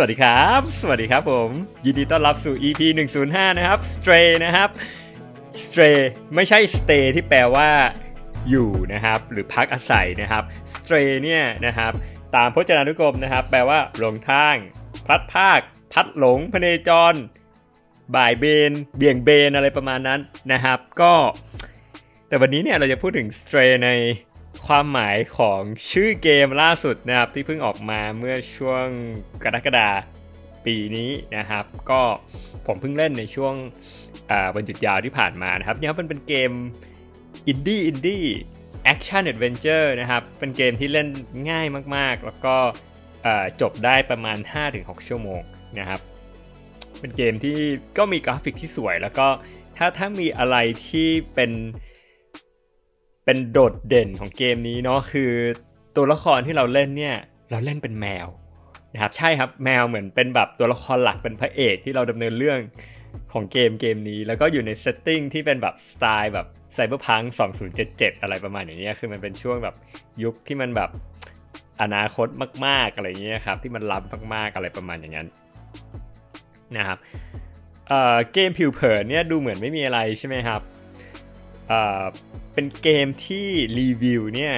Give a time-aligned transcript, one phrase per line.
[0.00, 1.50] วัสดีครับ สวัสดีครับผม
[1.84, 2.80] ยินดีต้อนรับสู่ EP
[3.20, 4.68] 105 นะครับ Stray นะครับ
[5.66, 5.98] Stray
[6.34, 7.68] ไม่ใช่ stay ที่แปลว่า
[8.50, 10.42] อยู่นะครับ หรือพักอาศัยนะครับ
[10.74, 11.92] Stray เนี่ยนะครับ
[12.36, 14.56] ตามพจนานุกรมนะครับ แปลว่าหลงทาง
[15.06, 15.60] พลัดภาค
[15.92, 17.14] พัดหลงพเนจร
[18.14, 20.20] บ่ายเบน เบี่ยงเบนอะไรประมาณนั้น
[20.52, 21.12] นะครับ ก็
[22.28, 23.88] แต่วันนี้เนี่ยเราจะพูดถึง Stray ใน
[24.74, 25.60] ความหมายของ
[25.90, 28.86] ชื่อเกมล่าสุดนะครับที่เพิ่งออกมาเมื่อช่วง
[29.44, 29.88] กรกฎา
[30.66, 32.00] ปีนี้นะครับ ก็
[32.66, 33.54] ผมเพิ่งเล่นในช่วง
[34.54, 36.50] วันหยุดยาวที่ผ่านมานะครับเนี่ยมันเป็นเกม
[37.48, 41.08] indie indie action adventure นะครับ เป็นเกมที่เล่น
[41.50, 42.56] ง่ายมากๆ แล้วก็
[43.60, 44.38] จบได้ประมาณ
[44.72, 45.42] 5-6 ชั่วโมง
[45.78, 46.00] นะครับ
[47.00, 47.58] เป็นเกมที่
[47.98, 49.26] ก็มีกราฟิกที่สวย แล้วก็
[49.76, 50.56] ถ้าถ้ามีอะไร
[50.88, 51.52] ที่เป็น
[53.24, 55.30] เป็นโดดเด่นของเกมนี้เนาะคือ
[55.96, 57.16] ตัวละครที่เราเล่นเนี่ย
[57.50, 58.26] เราเล่นเป็นแมว
[58.92, 62.58] นะครับใช่ครับแมวเหมือนเป็นแบบตัวละครหลักเป็นพระเอกที่เราดำเนินเรื่อง
[63.32, 67.22] ของเกมเกมนี้ แล้วก็อยู่ใน setting ที่เป็นแบบสไตล์แบบ Cyberpunk
[67.72, 69.74] 2077 อะไรประมาณอย่างนี้คือมันเป็นช่วงแบบ
[70.22, 70.90] ยุคที่มันแบบ
[71.82, 72.28] อนาคต
[72.66, 75.26] มาก ๆอะไรเงี้ยครับที่มันล้ำมากๆอะไรประมาณอย่างนั้น
[76.76, 76.98] นะครับ
[77.88, 80.60] เเกมผิวเผินเนี่ยดูเหมือนไม่มีอะไรใช่ไหมครับ
[82.54, 83.46] เป็นเกมที่
[83.78, 84.54] รีวิวเนี่ย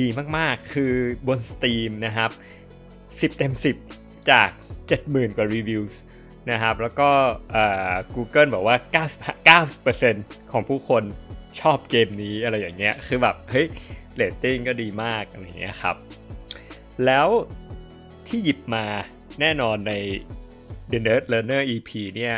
[0.00, 0.94] ดีมากๆ คือ
[1.26, 2.30] บน Steam นะครับ
[2.90, 3.52] 10 เต็ม
[3.90, 4.50] 10 จาก
[4.88, 5.82] 70,000 กว่ารีวิว
[6.50, 7.10] นะครับ แล้วก็
[8.14, 8.76] Google บอกว่า
[9.84, 11.02] 99%ของผู้คน
[11.60, 13.66] ชอบเกมนี้อะไรอย่างเงี้ย คือแบบ เฮ้ย
[14.14, 15.96] เรตติ้งก็ดีมากอะไรอย่างเงี้ยครับ
[17.04, 17.28] แล้ว
[18.26, 18.84] ที่หยิบมา
[19.40, 19.92] แน่นอนใน
[20.90, 22.34] The Nerd Learner EP เนี่ย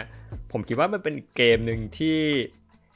[0.52, 2.19] ผมคิดว่ามันเป็นเกมหนึ่งที่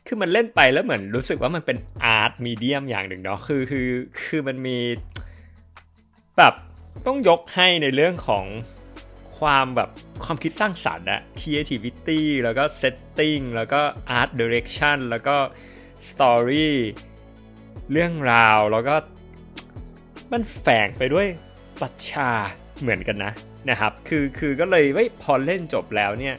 [0.07, 3.89] คือมันเล่นไปแล้วเหมือนรู้สึกว่ามันเป็นอาร์ตมีเดียมอย่างหนึ่งเนาะคือคือ
[4.23, 4.79] คือมันมี
[6.39, 6.55] แบบ
[7.07, 8.45] ต้องยกให้ในเรื่องของ
[9.39, 9.91] ความแบบ
[10.25, 13.81] ความคิดสร้างสรรค์อะ creativity แล้วก็ setting แล้วก็
[14.19, 15.37] art direction แล้วก็
[16.11, 16.71] story
[17.93, 18.95] เรื่องราวแล้วก็
[20.33, 21.27] มันแฝงไปด้วย
[21.81, 22.31] ปัชชา
[22.81, 23.33] เหมือนกันนะ
[23.71, 26.35] นะครับคือคือก็เลยว่าพอเล่นจบแล้วเนี่ย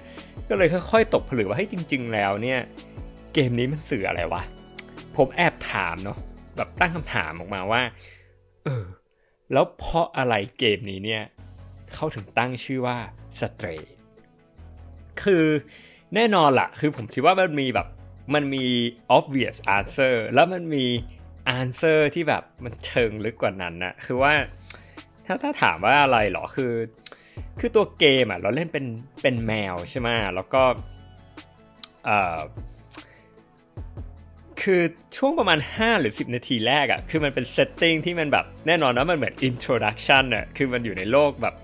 [0.50, 2.60] ก็เลยค่อยๆตกผลึกว่าให้จริง ๆ แล้วเนี่ย
[3.34, 4.42] เกมนี้มันสื่ออะไรวะ
[5.16, 6.18] ผมแอบถามเนาะ
[6.56, 7.82] แบบตั้งคำถามออกมาว่า
[8.64, 8.86] เออ
[9.54, 11.24] แล้วเพราะอะไรเกมนี้เนี่ย
[11.94, 12.98] เขาถึงตั้งชื่อว่า
[13.40, 13.82] Stray
[15.22, 15.46] คือ
[16.16, 17.88] แน่นอนละคือผมคิดว่ามันมีแบบ
[18.34, 18.66] มันมี
[19.18, 20.86] obvious answer แล้วมันมี
[21.60, 24.34] answer ที่แบบมันเชิงลึกกว่านั้นนะคือว่า
[25.26, 26.74] ถ้าถ้าถามว่าอะไรหรอคือ
[27.60, 28.86] คือตัวเกมอะเราเล่นเป็น
[29.22, 30.64] เป็นแมวใช่ไหมแล้วก็
[32.06, 32.40] เอ่อ
[34.62, 34.82] คือ
[35.18, 41.56] ช่วงประมาณ 5 หรือ 10 นาทีแรกอะ่ะ คือมันเป็น setting ที่มันแบบแน่นอนว่ามันเหมือน introduction อะ คือมันอยู่ในโลกแบบ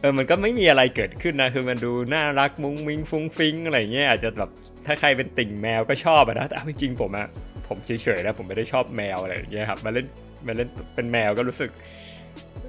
[0.00, 4.50] เออ มันก็ไม่มีอะไรเกิดขึ้นนะ คือมันดูน่ารักมุ้งมิ้งฟุ้งฟิ้งอะไรเงี้ย อาจจะแบบ
[4.86, 7.28] ถ้าใครเป็นติ่งแมวก็ชอบนะ แต่จริงๆผมอะ
[7.68, 10.06] ผมเฉยๆนะ ผมไม่ได้ชอบแมวอะไรอย่างเงี้ยครับ มาเล่น
[10.46, 11.70] มาเล่นเป็นแมวก็รู้สึก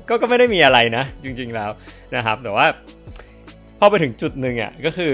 [0.09, 1.71] ก็ก็ไม่ได้มีอะไรนะ จริง ๆแล้ว
[2.15, 2.67] นะครับ แต่ว่า
[3.79, 5.13] พอไปถึงจุดหนึ่งอะก็คือ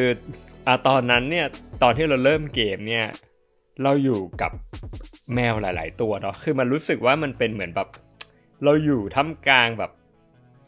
[0.66, 1.46] อ่าตอนนั้นเนี่ย
[1.84, 3.06] ตอนที่เราเริ่มเกมเนี่ย
[3.84, 4.52] เราอยู่กับ
[5.36, 7.88] แมวหลาย ๆ ตัวเนาะคือมันรู้สึกว่ามันเป็นเหมือนแบบ
[8.64, 9.92] เราอยู่ท่ามกลางแบบ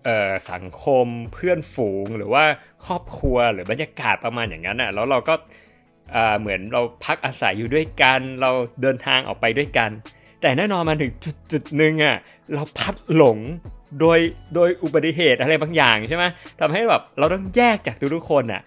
[0.05, 2.43] เอ่อสังคมเพื่อนฝูงหรือว่า
[2.85, 5.33] ครอบครัวหรือบรรยากาศประมาณอย่างนั้นอะแล้วเราก็
[6.11, 8.51] เออเหมือนเราพักอาศัยอยู่ด้วยกัน เรา
[8.81, 9.89] เดินทางออกไปด้วยกัน
[10.41, 12.17] แต่แน่นอนมาถึงจุดจุดหนึ่งอะ
[12.53, 13.37] เราพัดหลง
[13.99, 14.19] โดย
[14.55, 16.25] โดยอุบัติเหตุอะไรบางอย่างใช่ไหม
[16.59, 18.61] ทำให้แบบเราต้องแยกจากทุกๆคนอะ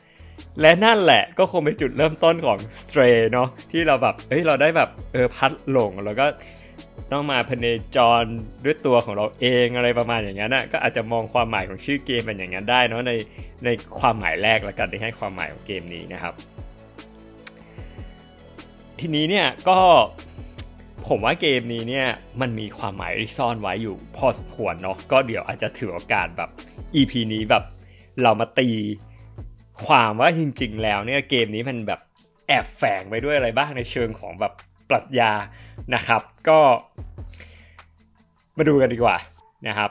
[0.60, 6.26] และนั่นแหละก็คงเป็นจุดเริ่มต้นของ Stray เนาะที่เราแบบเฮ้ยเราได้แบบเออพัดหลงแล้วก็
[7.12, 7.66] ต้องมาพเน
[7.96, 8.22] จร
[8.64, 13.12] ด้วยตัวของเราเองอะไรประมาณอย่างนั้นนะก็อาจจะมองความหมายของชื่อเกมเป็นอย่างนั้นได้เนาะใน
[13.64, 16.34] ในความหมายแรกแล้วกันที่ให้ความหมายของเกมนี้นะครับ
[19.00, 19.78] ทีนี้เนี่ยก็
[21.08, 22.06] ผมว่าเกมนี้เนี่ย
[22.40, 26.50] มันมีความหมายที่ซ่อนไว้อยู่พอสมควรเนาะก็เดี๋ยวอาจจะถือโอกาสแบบ
[26.96, 27.64] EP นี้แบบ
[28.22, 28.68] เรามาตี
[29.86, 32.00] ความว่าจริง ๆ แล้วเนี่ยเกมนี้มันแบบ
[32.48, 34.52] แอบแฝงไปด้วยอะไรบ้างในเชิงของแบบ
[34.90, 35.32] ปรัชญา
[35.94, 36.58] นะครับ ก็
[38.56, 39.16] มาดูกันดีกว่า
[39.68, 39.90] นะครับ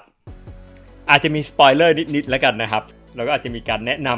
[1.10, 2.84] อาจจะมีสปอยเลอร์นิดๆแล้วกันนะครับ
[3.16, 4.10] แล้วก็อาจจะมีการแนะน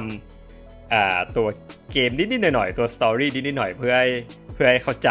[0.64, 1.48] ำตัว
[1.94, 4.10] เกมนิดๆหน่อยๆตัว story นิดๆหน่อยเพื่อให้
[4.54, 5.10] เพื่อให้เข้าใจ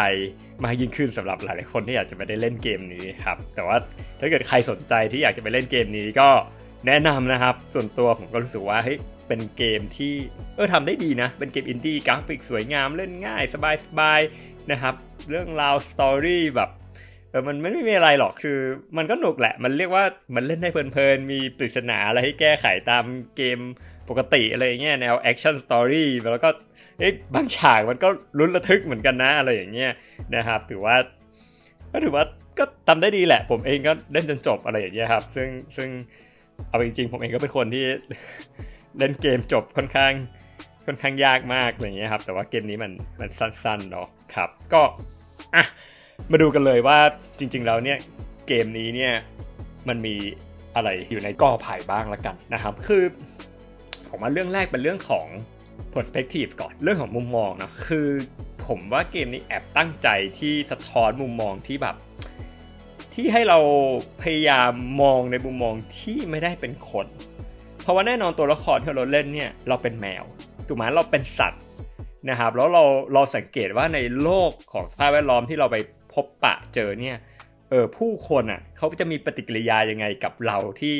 [0.63, 3.77] มากยิ่งขึ้นสำหรับหลายๆคนที่อยากจะไปได้เล่นเกมนี้ครับแต่ว่า
[4.19, 6.29] ถ้าเกิดใครสนใจที่อยากจะไปเล่นเกมนี้ก็
[6.87, 10.13] แนะนำนะครับ ส่วนตัวผมก็รู้สึกว่าเฮ้ย เป็นเกมที่
[10.55, 13.55] เออทำได้ดีนะ เป็นเกมอินดี้กราฟิกสวยงามเล่นง่าย ส
[13.99, 14.95] บายๆนะครับ
[15.29, 16.69] เรื่องราว story แบบ
[17.29, 18.59] เออมันไม่มีอะไรหรอกคือ
[18.97, 20.03] มันก็หนุกแหละ มันเรียกว่า
[20.35, 23.03] มันเล่นได้เพลินๆ มีปริศนาอะไรให้แก้ไขตาม
[23.37, 23.59] เกม
[24.09, 26.49] ปกติอะไรเงี้ยแนว action story แล้วก็
[26.99, 29.91] เอ๊ะบางฉากมันก็ลุ้นระทึกเหมือนกันนะอะไรอย่างเงี้ย
[30.35, 30.95] นะครับถือว่า
[31.91, 32.25] ก็ถือว่า
[32.59, 35.89] ก็ทำได้ดีแหละ ผมเองก็เล่นจนจบอะไรอย่างเงี้ยครับ ซึ่งซึ่ง
[36.69, 37.83] เอาจริงๆผมเองก็เป็นคนที่
[38.99, 40.13] เล่นเกมจบค่อนข้าง
[40.85, 44.81] ค่อนข้างยากมากอะไรเงี้ยครับ แต่ว่าเกมนี้มันมันสั้นๆเนาะครับ ก็
[45.55, 45.65] อะ
[46.31, 46.99] มาดูกันเลยว่า
[47.39, 47.97] จริง ๆ แล้วเนี่ย
[48.47, 49.13] เกมนี้เนี่ย
[49.87, 50.15] มันมี
[50.75, 53.03] อะไรอยู่ในก้อไผ่บ้างละกันนะครับ คือ
[54.09, 55.27] ผมว่าเรื่องแรกเป็นเรื่องของ
[55.93, 58.07] perspective ก่อนเรื่องของมุมมองนะคือ
[58.67, 60.07] ผมว่าเกมนี้แอบตั้งใจ
[60.39, 61.95] ที่สะท้อนมุมมองที่แบบ
[63.13, 63.59] ที่ให้เรา
[64.21, 64.71] พยายาม
[65.01, 67.07] มองในมุมมองที่ไม่ได้เป็นคน
[67.85, 70.23] เพราะว่าแน่นอนตัวละครที่เราเล่นเนี่ยเราเป็นแมว
[70.67, 71.63] ถูกไหมเราเป็นสัตว์
[72.29, 72.83] นะครับแล้วเรา
[73.13, 75.77] เราสังเกตว่าในโลกของสภาพแวดล้อมที่เราไป
[76.13, 77.17] พบปะเจอเนี่ย
[77.69, 80.95] เออผู้คนอะเขาจะมีปฏิกิริยายังไงกับเราที่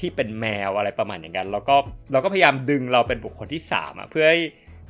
[0.00, 1.76] ที่เป็นแมวอะไรประมาณอย่างนั้นแล้วก็
[2.12, 4.40] เราก็พยายามดึงเราเป็นบุคคลที่3อะเพื่อให้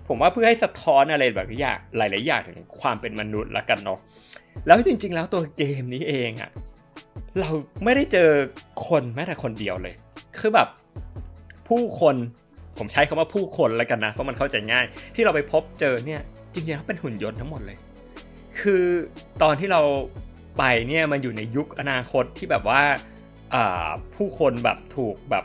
[0.08, 3.98] ผมว่าเพื่อให้สะท้อนอะไรแบบอย่างหลาย ๆ อย่างถึงความเป็นมนุษย์ละกันเนาะ
[4.66, 6.50] แล้วจริง ๆ แล้วตัวเกมนี้เองอะ
[7.40, 7.50] เรา
[7.84, 8.30] ไม่ได้เจอ
[8.88, 9.94] คนแม้แต่คนเดียวเลย
[10.38, 10.68] คือแบบ
[11.68, 12.16] ผู้คน
[12.78, 16.20] ผมใช้คำว่าผู้คนแล้วกันนะเพราะมันเข้าใจง่าย ที่เราไปพบเจอเนี่ย
[16.52, 17.78] จริงๆเขาเป็นหุ่นยนต์ทั้งหมดเลย
[18.60, 18.84] คือ
[19.42, 19.82] ตอนที่เรา
[20.58, 22.82] ไปเนี่ยมันอยู่ในยุคอนาคตที่แบบว่า
[24.16, 25.44] ผู้คนแบบถูกแบบ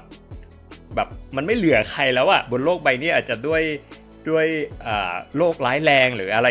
[0.95, 3.61] แบบมันไม่เหลือใครแล้วอะบนโลกใบนี้อาจจะด้วย
[4.29, 4.45] ด้วย
[5.37, 6.47] โรคร้ายแรงหรืออะไร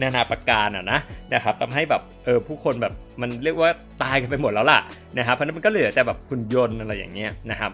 [0.00, 0.98] นานาประการอะนะ
[1.34, 3.70] นะครับทำให้แบบเออผู้คนแบบมันเรียกว่า
[4.02, 4.80] ตายกันไปหมดแล้วล่ะ
[5.18, 7.72] นะครับเพราะนั้นมันก็เหลือแต่แบบหุ่นยนต์อะไรอย่างเงี้ยนะครับ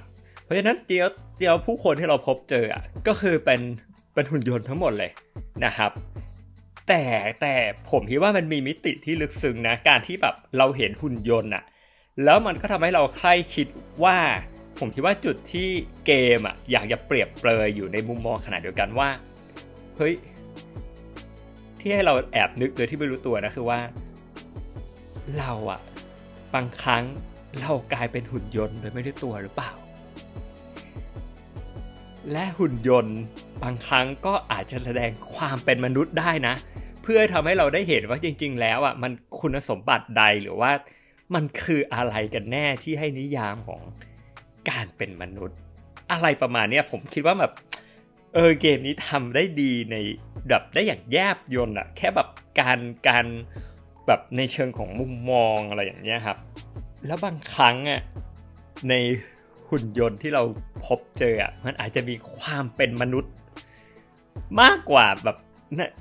[0.52, 1.08] ราะฉะนั้นเดียว
[1.38, 3.60] เดียวผู้คนที่เราพบเจออะก็คือเป็น
[4.14, 5.10] เป็นหุ่นยนต์ทั้งหมดเลย
[5.64, 5.90] นะครับ
[6.88, 7.02] แต่
[7.40, 7.54] แต่
[7.90, 11.64] ผมคิดว่ามันมีมิติที่ลึกซึ้งนะการที่แบบเราเห็นหุ่นยนต์อะ
[12.24, 13.68] แล้วมันก็ทำให้เราใคร่คิด
[14.04, 14.18] ว่า
[14.78, 15.68] ผมคิดว่าจุดที่
[16.06, 19.08] เกมอะอยากจะเปรียบเปรยอยู่ในมุมมองขนาดเดียวกันว่า
[19.96, 20.14] เฮ้ย
[21.80, 23.80] ที่ให้เราแอบนึกโดยที่ไม่รู้ตัวนะคือว่า
[25.38, 25.80] เราอะ
[26.54, 27.04] บางครั้ง
[27.60, 29.72] เรากลายเป็นหุ่นยนต์โดยไม่รู้ตัวหรือเปล่า
[32.30, 33.18] และหุ่นยนต์
[33.62, 36.54] บางครั้งก็อาจจะแสดงความเป็นมนุษย์ได้นะ
[37.02, 40.72] เพื่อทำให้เราได้เห็นว่าจริง ๆ แล้วอะมันคุณสมบัติใดหรือว่า
[41.34, 43.82] มันคืออะไรกันแน่ที่ให้นิยามของ
[44.70, 45.58] การเป็นมนุษย์
[46.12, 47.52] อะไรประมาณนี้ผมคิดว่าแบบ
[48.34, 49.96] เออเกมนี้ทำได้ดีใน
[50.48, 52.28] แบบได้อย่างแยบยนต์อะแค่แบบ
[52.60, 52.78] การ
[53.08, 53.26] การ
[54.06, 56.38] แบบในเชิงของมุมมองอะไรอย่างเงี้ยครับ
[57.06, 58.00] แล้วบางครั้งอะ
[58.88, 58.94] ใน
[59.72, 60.42] หุ่นยนต์ที่เรา
[60.86, 63.32] พบเจออะมันอาจจะมีความเป็นมนุษย์
[64.60, 65.36] มากกว่าแบบ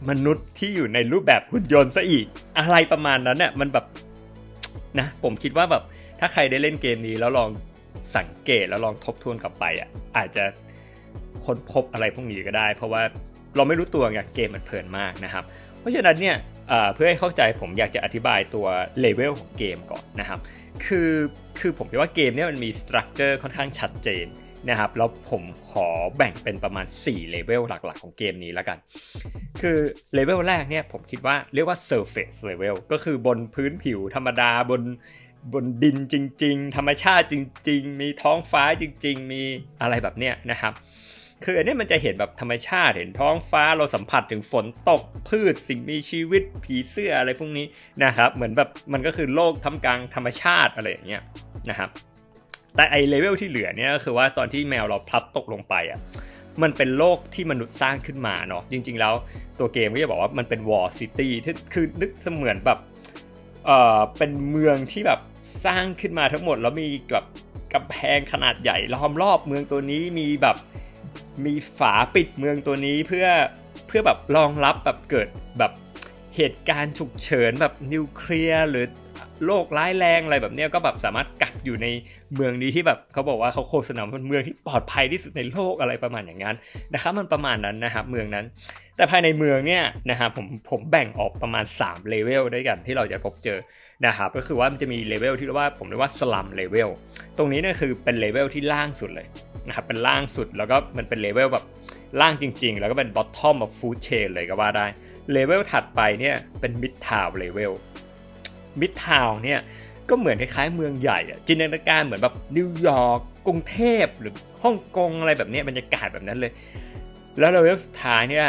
[0.10, 2.26] มนุษย์ที่อยู่ในรูปแบบหุ่นยนต์ซะอีก
[2.58, 3.86] อะไรประมาณนั้นเนี่ยมันแบบ
[5.00, 5.84] นะ ผมคิดว่าแบบ
[6.20, 7.50] ถ้าใครได้เล่นเกมนี้แล้วลอง
[8.18, 10.44] สังเกตแล้วลองทบทวนกลับไปอะอาจจะ
[11.46, 13.02] ค้นพบอะไรพวกนี้ก็ได้ เพราะว่า
[13.56, 15.44] เราไม่รู้ตัวไงเกมมันเพลินมากนะครับ
[15.80, 16.38] เพราะฉะนั้นเนี่ย
[16.94, 18.66] เพื่อให้เข้าใจผมอยากจะอธิบายตัว
[19.00, 20.40] เลเวลของเกมก่อนนะครับ
[20.86, 21.10] คือ
[21.60, 24.28] คือผมคิดว่าเกมนี้มันมี structure ค่อนข้างชัดเจน
[24.70, 28.78] นะครับแล้วผมขอแบ่งเป็นประมาณ4เลเวลหลักๆ ของเกมนี้แล้วกัน
[29.62, 29.78] คือ
[30.14, 34.82] เลเวลแรกเนี่ยผมคิดว่าเรียกว่า surface level ก็คือบนพื้นผิวธรรมดาบน
[35.54, 37.36] บนดินจริง ๆ ธรรมชาติจ
[37.70, 39.42] ริง ๆ มีท้องฟ้าจริง ๆ มี
[39.82, 40.74] อะไรแบบเนี้ยนะครับ
[41.44, 47.66] คืออันนี้มันจะเห็นแบบธรรมชาติเห็นท้องฟ้าเราสัมผัสถึงฝนตกพืชสิ่งมีชีวิตผีเสื้ออะไรพวกนี้
[48.04, 51.22] นะครับ เหมือนแบบมันก็คือโลกท่ามกลางธรรมชาติอะไรอย่างเงี้ย
[51.70, 51.90] นะครับ
[52.76, 56.00] แต่ไอเลเวลที่เหลือเนี่ยก็คือว่าตอนที่แมวเราพลัดตกลงไปอะ
[56.62, 59.14] มันเป็นโลกที่มนุษย์สร้างขึ้นมาเนาะจริง ๆ แล้ว
[59.60, 62.80] ตัวเกมก็จะบอกว่ามันเป็น walled city ที่คือนึกเสมือนแบบ
[63.66, 65.20] เอ่อเป็นเมืองที่แบบ
[65.66, 67.26] สร้างขึ้นมาทั้งหมดแล้วมีแบบ
[67.74, 70.58] กำแพงขนาดใหญ่ล้อมรอบเมืองตัวนี้มีแบบ
[71.46, 73.28] มีฝาปิดเมืองตัวนี้เพื่อ
[73.88, 75.28] เพื่อแบบรองรับแบบเกิด
[75.60, 75.72] แบบ
[76.36, 78.86] เหตุการณ์ฉุกเฉินแบบนิวเคลียร์หรือ
[79.46, 81.88] โรคร้ายแรงอะไรแบบนี้ก็แบบสามารถกักอยู่ใน
[82.36, 86.56] เมืองนี้ที่แบบเขาบอกว่าเขาโฆษณาเป็นเมืองที่ปลอดภัยที่สุดในโลกอะไรประมาณอย่างนั้น
[86.94, 88.46] นะครับมันประมาณนั้นนะครับเมืองนั้น
[88.96, 93.60] แต่ภายในเมืองเนี่ยนะครับผมผมแบ่งออกประมาณ3เลเวลด้วยกันที่เราจะพบเจอ
[94.06, 96.90] นะครับก็คือว่ามันจะมีเลเวลที่เรียกว่าผมเรียกว่า slum level
[97.38, 99.28] ตรงนี้เนี่ยคือเป็นเลเวลที่ล่างสุดเลย
[99.68, 101.66] นะครับเป็นล่างสุดแล้วก็มันเป็นเลเวลแบบ
[102.22, 104.86] ล่างจริง ๆ แล้วก็เป็น bottom of food chain เลยก็ว่าได้
[105.32, 107.74] เลเวลถัดไปเนี่ยเป็น mid town level
[108.80, 109.60] mid town เนี่ย
[110.10, 116.52] ก็เหมือนคล้ายๆเมืองใหญ่อะจินตนาการเหมือนแบบนิวยอร์กกรุงเทพหรือฮ่องกงอะไรแบบนี้บรรยากาศแบบนั้นเลย
[117.40, 118.46] แล้วเลเวลสุดท้ายเนี่ย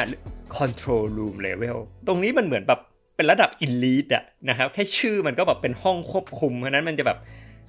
[0.57, 2.81] control room level ตรงนี้มันเหมือนแบบ
[3.17, 7.19] เป็นระดับ elite อะนะครับแค่ชื่อมันก็แบบเป็นห้องควบคุมเพราะนั้นมันจะแบบ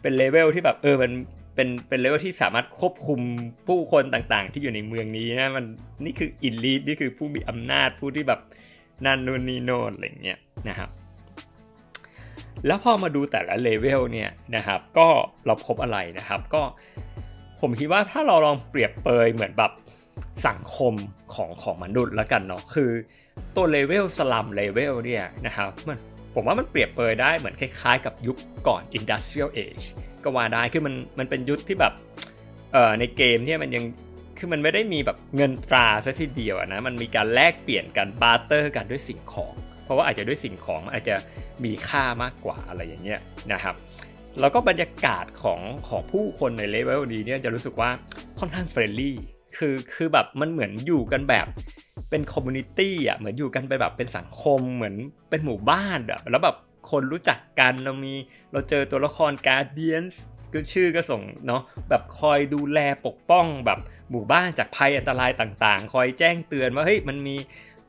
[0.02, 1.12] เป็นเลเวลที่แบบเออมัน
[1.56, 3.20] เป็นเป็นเลเวลที่สามารถควบคุม
[3.68, 5.66] ผู้คนต่างๆ ที่อยู่ในเมืองนี้นะมัน
[6.06, 8.40] นี่คือ elite นี่คือผู้มีอำนาจผู้ที่แบบ
[9.06, 10.90] นั่นนู่นนี่โน่นอะไรเงี้ยนะครับ
[12.68, 15.08] แล้วพอมาดูแต่ละเลเวลเนี่ยนะครับ ก็
[15.46, 16.62] เราพบอะไรนะครับ ก็
[17.62, 19.72] ผมคิดว่าถ้าเราลองเปรียบเปยเหมือนแบบ
[20.48, 20.94] สังคม
[21.34, 22.90] ของของมนุษย์แล้วกันเนาะคือ
[23.56, 26.00] ตัวเลเวลสลัมเลเวลเนี่ยนะครับมัน
[26.36, 28.38] ผมว่ามันเปรียบเปยได้เหมือนคล้ายๆ กับยุค
[28.68, 29.86] ก่อน Industrial Age
[30.24, 31.94] ก็ว่าได้คือมันมันเป็นยุคที่แบบ
[32.74, 33.84] เอ่อในเกมเนี่ยมันยัง
[34.38, 41.16] คือมันไม่ได้มีแบบเงินตราซะทีเดียวนะมันมีการแลกเปลี่ยนกัน barter กันด้วยสิ่งของ เพราะว่าอาจจะด้วยสิ่งของอาจจะ
[41.64, 43.20] มีค่ามากกว่าอะไรอย่างเงี้ย
[43.54, 43.76] นะครับ
[44.40, 45.60] แล้วก็บรรยากาศของ
[45.90, 47.90] ของผู้คนในเลเวลนี้เนี่ยจะรู้สึกว่า
[48.40, 49.18] ค่อนข้าง friendly
[49.58, 51.48] คือคือแบบมันเหมือนอยู่กันแบบ
[52.10, 54.96] เป็น community อะเหมือนอยู่กันไปแบบเป็นสังคมเหมือน
[55.30, 56.56] เป็นหมู่บ้านอะแล้วแบบ
[56.92, 58.14] คนรู้จักกันเรามี
[58.52, 60.04] เราเจอตัวละคร Guardian
[60.54, 63.80] ก็ชื่อก็ส่งเนาะแบบคอยดูแลปกป้องแบบ
[64.12, 67.36] หมู่บ้านจากภัยอันตรายต่างๆ คอยแจ้งเตือนว่าเฮ้ยมันมี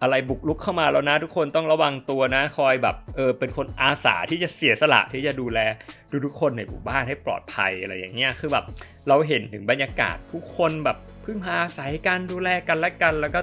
[0.02, 5.58] อะไรบุกลุกเข้ามาแล้วนะ ทุกคนต้องระวังตัวนะ คอยแบบเออเป็นคนอาสาที่จะเสียสละที่จะดูแล
[6.10, 8.64] ดูทุกคนในหมู่บ้านให้ปลอดภัยอะไรอย่างเงี้ยคือแบบ
[9.08, 13.40] เราเห็นถึงบรรยากาศผู้คนแบบ พึ่งพาอาศัยกันดูแลกันและกัน แล้วก็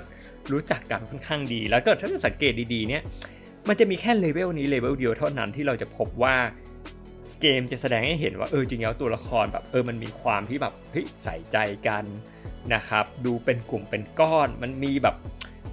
[0.52, 3.04] รู้จักกันค่อนข้างดี แล้วก็ถ้าเราสังเกตดีๆเนี่ย
[3.68, 6.36] มันจะมีแค่เลเวลนี้เลเวลเดียวเท่านั้นที่เราจะพบว่า
[7.42, 11.58] เกมจะแสดงให้เห็นว่าเออจริงแล้วตัวละครแบบเออมันมีความที่แบบเฮ้ยใส่ใจ
[11.88, 12.04] กัน
[12.74, 15.16] นะครับ ดูเป็นกลุ่มเป็นก้อน มันมีแบบ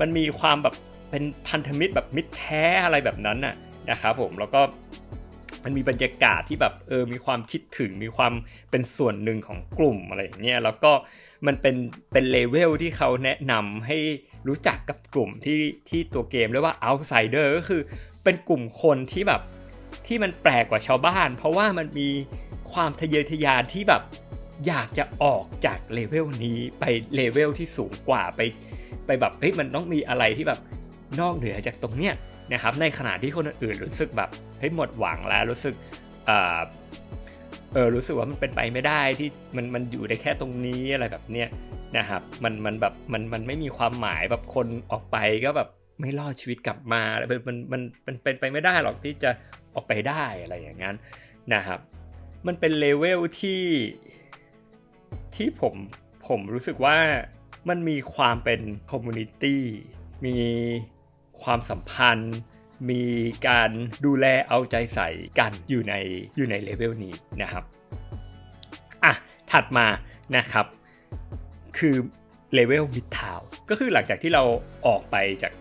[0.01, 0.75] มันมีความแบบ
[1.11, 3.55] เป็นพันธมิตรแบบมิตรแท้อะไรแบบนั้นน่ะ
[3.91, 4.61] นะครับผมแล้วก็
[5.65, 8.33] มันมีบรรยากาศที่แบบเออมีความคิดถึงมีความ
[8.71, 10.93] เป็นส่วนหนึ่งของกลุ่มอะไรอย่างเงี้ยแล้วก็
[11.47, 11.77] มันเป็น
[12.13, 13.99] เป็นเลเวลที่เขาแนะนำให้
[14.49, 17.83] รู้จักกับกลุ่มที่ที่ตัวเกมเรียกว่า outsider ก็คือ
[18.25, 19.41] เป็นกลุ่มคนที่แบบ
[20.07, 22.09] ที่มันแปลกกว่าชาวบ้าน เพราะว่ามันมี
[22.73, 24.03] ความทะเยอทะยานที่แบบ
[24.67, 28.41] อยากจะออกจากเลเวลนี้ไปเลเวลที่สูงกว่าไป
[29.07, 30.61] ไปแบบเฮ้ยมันต้องมีอะไรที่แบบ
[31.21, 32.15] นอกเหนือจากตรงเนี้ย
[32.53, 35.75] นะครับในขณะที่คนอื่นรู้สึกแบบเฮ้ยหมดหวังแล้วรู้สึก
[37.73, 41.49] เออรู้สึกว่ามันเป็นไปไม่ได้ที่มันมันอยู่ได้แค่ตรงนี้อะไรแบบเนี้ย
[41.99, 45.69] นะครับ มันมันแบบมันมันไม่มีความหมายแบบคนออกไปก็แบบ
[46.01, 47.03] ไม่รอดชีวิตกลับมา
[47.49, 49.31] มันมันมันเป็นไปไม่ได้หรอกที่จะ
[49.75, 50.97] ออกไปได้อะไรอย่างนั้น
[51.55, 51.79] นะครับ
[52.47, 53.63] มันเป็นเลเวลที่
[55.35, 55.75] ที่ผม
[56.29, 56.97] ผมรู้สึกว่า
[57.69, 58.61] มันมีความเป็น
[58.91, 59.63] community
[60.27, 60.37] มี
[61.43, 62.37] ความสัมพันธ์
[62.91, 63.03] มี
[63.49, 63.71] การ
[64.07, 65.09] ดูแลเอาใจใส่
[65.39, 65.95] กันอยู่ใน
[66.37, 67.65] อยู่ในเลเวลนี้นะครับ
[69.05, 69.13] อะ
[69.53, 69.87] ถัดมา
[70.37, 70.67] นะครับ
[71.79, 71.95] คือ
[72.55, 74.43] เลเวล Midtownก็คือหลังจากที่เรา
[74.87, 75.53] ออกไปจาก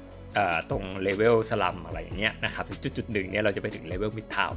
[0.70, 4.52] ตรงเลเวลสลัมอะไรอย่างเงี้ยนะครับจุดจุดหนึ่งเนี่ยเราจะไปถึงเลเวลมิดทาว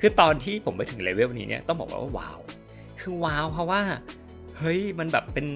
[0.00, 2.40] คือตอนที่ผมไปถึงเลเวลนี้เนี่ยต้องบอกว่าว้าว
[3.00, 3.82] คือว้าวเพราะว่า
[4.58, 5.46] เฮ้ยมันแบบเป็น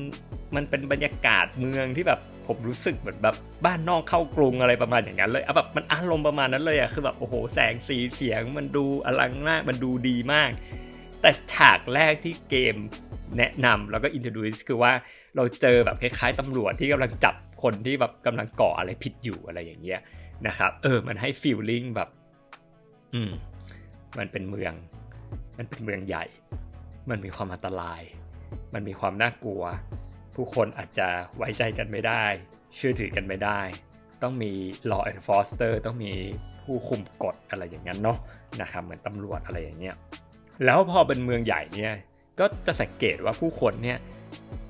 [0.54, 3.34] มันเป็นบรรยากาศเมืองที่แบบ ผมรู้สึกเหมือนแบบ
[3.66, 10.50] บ้านนอกเข้ากรุงอะไรประมาณอย่างนั้นเลยอะแบบมันอารมณ์ประมาณนั้นเลยอะคือแบบโอ้โหแสงสีเสียงมันดูอลังมากมันดูดีมาก
[11.20, 12.76] แต่ฉากแรกที่เกม
[13.38, 14.92] แนะนำแล้วก็อินโทรดูสคือว่า
[15.36, 20.00] เราเจอแบบคล้ายๆตำรวจที่กำลังจับคนที่แบบกำลังก่ออะไรผิดอยู่อะไรอย่างเงี้ย
[20.46, 22.08] นะครับ เออ มันให้ฟีลลิ่งแบบ
[23.14, 23.30] อืม
[24.18, 24.74] มันเป็นเมือง
[25.58, 26.24] มันเป็นเมืองใหญ่
[27.10, 28.02] มันมีความอันตราย
[28.74, 29.62] มันมีความน่ากลัว
[30.38, 32.24] ผู้คนอาจจะไว้ใจกันไม่ได้
[32.74, 33.60] เชื่อถือกันไม่ได้
[34.22, 34.52] ต้องมี
[34.90, 36.12] law enforcer ต้องมี
[36.64, 38.18] ผู้คุมกฎอะไรอย่างนั้นเนาะ
[38.60, 39.94] นะครับเหมือนตำรวจอะไรอย่างเงี้ย
[40.64, 41.94] แล้วพอเป็นเมืองใหญ่เนี่ย
[42.38, 43.98] ก็จะสังเกตว่าผู้คนเนี่ย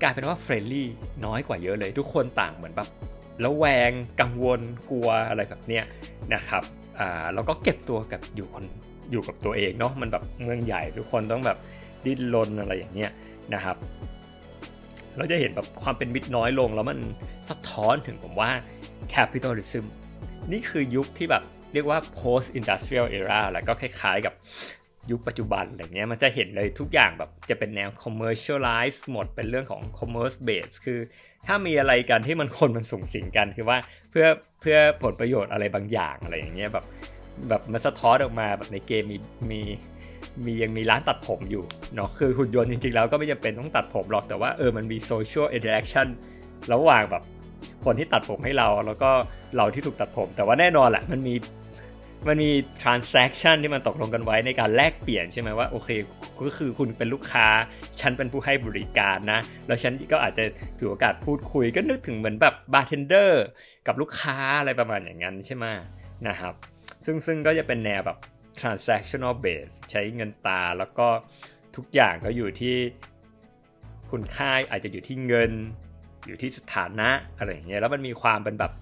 [0.02, 0.88] กลายเป็นว่าเฟรนลี่
[1.24, 2.88] น้อยกว่าเยอะเลย ทุกคนต่างเหมือนแบบ
[3.44, 4.60] ระแวงกังวล
[4.90, 5.84] กลัวอะไรแบบเนี้ย
[6.34, 6.62] นะครับ
[6.98, 8.64] อ่าแล้วก็เก็บตัวกับอยู่คน
[9.10, 11.58] อยู่กับตัวเองเนาะมันแบบเมืองใหญ่ทุกคนต้องแบบ
[12.04, 13.10] ดิ้นรนอะไรอย่างเงี้ย
[13.54, 13.76] นะครับ
[15.18, 16.98] เราจะเห็นแบบความเป็นมิตรน้อยลง แล้วมัน
[17.50, 18.50] สะท้อนถึงผมว่า
[19.14, 19.84] capitalism
[20.52, 24.34] นี่คือยุคที่แบบเรียกว่า post industrial era แล้วก็คล้ายๆกับ
[25.10, 30.98] ยุคปัจจุบันอะไรเงี้ยมันจะเห็นเลยทุกอย่างแบบจะเป็นแนว commercialize หมดเป็นเรื่องของ commerce base คือ
[31.46, 33.78] ถ้ามีอะไรกันที่มันคนมันสุงสิงกันคือว่า
[34.10, 34.26] เพื่อ
[34.60, 36.84] เพื่อผลประโยชน์อะไรบางอย่างอะไรอย่างเงี้ยแบบ
[37.48, 39.18] แบบมันสะท้อนออกมาแบบในเกมมี
[39.52, 39.62] มี
[40.46, 41.64] มียังมีร้านตัดผมอยู่
[41.94, 46.06] เนาะคือหุ่นยนต์จริงๆแล้วก็ไม่จำเป็นต้องตัดผมหรอกแต่ว่าเออมันมี social interaction
[46.72, 47.22] ระหว่างแบบ
[47.84, 49.10] คนที่ตัดผมให้เราแล้วก็
[49.56, 51.34] เราที่ถูกตัดผม แต่ว่าแน่นอนแหละมันมี
[52.28, 52.50] มันมี
[52.82, 55.88] transaction ที่มันตกลงกันไว้ในการแลกเปลี่ยนใช่ไหมว่าโอเค
[56.46, 57.46] ก็คือคุณเป็นลูกค้า
[58.00, 60.44] ฉันเป็นผู้ให้บริการนะ แล้วฉันก็อาจจะ
[60.78, 63.44] ถือโอกาสพูดคุยก็นึกถึงเหมือนแบบบาร์เทนเดอร์
[63.86, 65.64] กับลูกค้าอะไรประมาณอย่างนั้นใช่ไหม
[66.28, 66.54] นะครับ
[67.06, 68.18] ซึ่งซึ่งก็จะเป็นแนวแบบ
[68.60, 71.06] transactional base ใช้เงินตราแล้วก็
[71.76, 72.76] ทุกอย่างก็อยู่ที่
[74.10, 75.52] คุณค่าอาจจะอยู่ที่เงิน
[76.26, 78.72] อยู่ที่สถานะอะไรอย่างเงี้ยแล้วมันมีความเป็นแบบ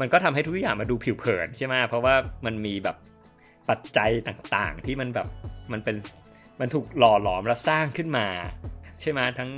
[0.00, 2.14] มันก็ทำให้ทุกอย่างมาดูผิวเผินใช่ไหมเพราะว่า
[2.46, 2.96] มันมีแบบ
[3.68, 5.28] ปัจจัยต่างๆ ที่มันแบบ
[5.72, 5.96] มันเป็น
[6.60, 8.26] มันถูกหล่อหลอมและสร้างขึ้นมา
[9.00, 9.50] ใช่ไหมทั้ง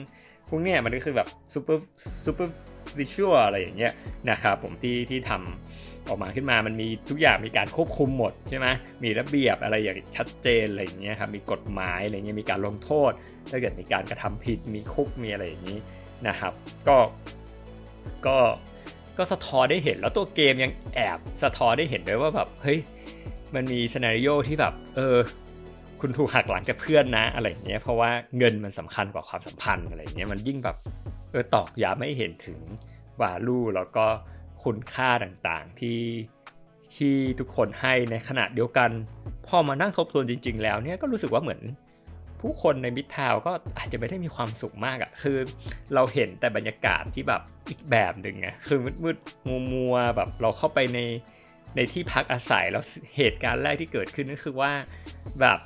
[0.49, 1.81] พวกเนี้ยมันก็คือแบบซูเปอร์
[2.25, 2.51] ซูเปอร์
[2.99, 3.93] วิชวลอะไรอย่างเงี้ย
[4.31, 5.72] นะครับผมที่ที่ทำ
[6.09, 8.67] ออกมาขึ้นมามันมีทุกอย่างมีการควบคุมหมดใช่ไหม
[9.05, 13.13] มีระเบียบอะไรอย่างชัดเจนอะไรอย่างเงี้ยครับมีกฎหมายอะไรเงี้ยมีการลงโทษ
[13.51, 15.79] ถ้าเกิดมีการกระทำผิดมีคุกมีอะไรอย่างนี้
[16.29, 16.53] นะครับ
[16.89, 16.97] ก็
[18.27, 18.37] ก็
[19.19, 22.79] ก็สะท้อนได้เห็นแล้วตัวเกมยังแอบสะท้อนได้เห็นด้วยว่าแบบเฮ้ย
[23.55, 25.17] มันมีซีนารีโอที่แบบเออ
[26.01, 30.77] คุณถูกหักหลังจากเพื่อนนะอะไรเงี้ยเพราะว่าเงินมันสำคัญกว่าความสัมพันธ์อะไรเงี้ยมันยิ่งแบบ
[31.31, 32.59] เออตอกย้ำไม่เห็นถึง
[33.21, 34.07] วาลูแล้วก็
[34.65, 36.01] คุณค่าต่างๆ ที่
[36.97, 38.91] ที่ทุกคนให้ในขณะเดียวกัน
[39.49, 41.61] พอมานั่งทบทวนจริง ๆ แล้วเนี่ยก็รู้สึกว่าเหมือน
[42.41, 45.39] ผู้คนในมิดทาวก็อาจจะไม่ได้มีความสุขมากอะ่ะคือ
[45.95, 50.99] เราเห็นแต่บรรยากาศที่แบบอีกแบบหนึ่งไงคือมืดๆมัวๆแบบเราเข้าไปใน
[51.77, 52.83] ในที่พักอาศัยแล้ว
[53.17, 54.73] เหตุการณ์แรกที่เกิดขึ้นก็คือว่า
[55.41, 55.59] แบบ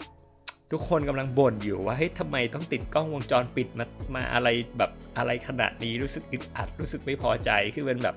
[0.73, 4.49] ทุกคนกำลังบ่นอยู่ว่าเฮ้ยทำไมต้องติดกล้องวงจรปิดมามาอะไร
[4.79, 8.17] แบบอะไรขนาดนี้รู้สึกอึดอัดรู้สึกไม่พอใจคือเป็นแบบ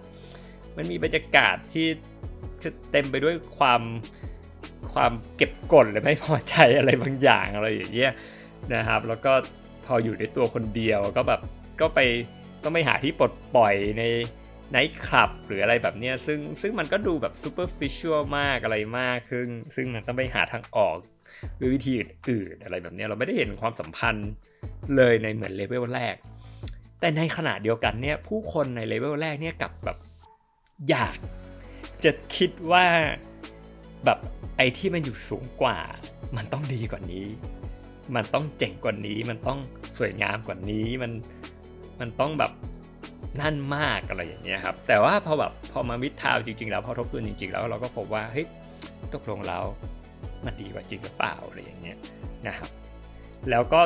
[0.77, 1.87] มันมีบรรยากาศที่
[2.91, 3.81] เต็มไปด้วยความ
[4.93, 8.11] ความเก็บกดหรือไม่พอใจอะไรบางอย่างอะไรอย่างเงี้ย
[8.75, 9.33] นะครับ แล้วก็
[9.85, 11.41] พออยู่ในตัวคนเดียวก็แบบ
[11.81, 11.99] ก็ไป
[12.63, 14.03] ต้องไปหาที่ปลดปล่อยใน
[14.71, 20.97] ไนท์คลับหรืออะไรแบบเนี้ยซึ่งซึ่งมันก็ดูแบบ superficial มากอะไรมากซึ่งซึ่งมันต้องไปหาทางออก
[21.59, 24.29] ด้วยวิธีอื่นๆอะไรแบบนี้เราไม่ได้เห็นความสัมพันธ์
[24.95, 26.15] เลยในเหมือนเลเวลแรก
[26.99, 29.97] แต่ในขณะเดียวกันเนี่ยผู้คนในเลเวลแรกเนี่ยกับแบบ
[30.89, 31.17] อยาก
[32.03, 32.85] จะคิดว่า
[34.05, 34.19] แบบ
[34.57, 35.77] ไอ้ที่มันอยู่สูงกว่า
[36.37, 37.27] มันต้องดีกว่านี้
[38.15, 39.59] มันต้องเจ๋งกว่านี้ มันต้อง
[39.97, 41.11] สวยงามกว่านี้ มัน
[41.99, 42.51] มันต้องแบบ
[43.41, 48.47] นั่นมากอะไรอย่างเงี้ยครับ แต่ว่าพอแบบพอมาวิทาวจริงๆแล้วพอทบทวนจริงๆแล้วเราก็พบว่าเฮ้ย
[49.13, 49.63] ตกลงแล้ว
[50.45, 51.97] มันดีกว่าจริงหรือเปล่าอะไรอย่างเงี้ย
[52.47, 52.69] นะครับ
[53.49, 53.81] แล้วก็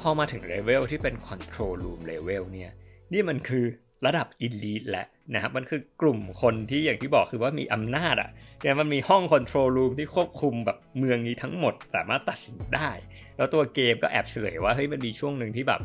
[0.00, 2.70] พอมาถึงเลเวลที่เป็น control room level เนี่ย
[3.12, 3.64] นี่มันคือ
[4.06, 12.90] ระดับ elite แหละนะครับมันคือกลุ่มคนที่อย่างที่บอกคือว่ามีอำนาจอะแต่ยมันมีห้อง control room ที่ควบคุมแบบเมืองนี้ทั้งหมดสามารถตัดสินได้
[13.36, 15.80] แล้วตัวเกมก็แอบเฉลยว่าเฮ้ยมันมีช่วงหนึ่งที่แบบ